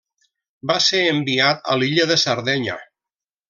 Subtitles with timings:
[0.71, 2.83] Va ser enviat a l'illa de Sardenya.